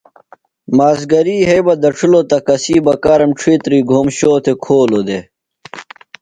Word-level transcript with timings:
مازِگری 0.77 1.35
یھئ 1.47 1.61
بہ 1.65 1.73
دڇِھلوۡ 1.81 2.25
تہ 2.29 2.37
کسی 2.47 2.75
بکارم 2.85 3.31
ڇِھیتری 3.39 3.79
گھوم 3.89 4.07
شو 4.17 4.31
تھےۡ 4.43 4.57
کھولو 4.63 5.01
دےۡ۔ 5.07 5.23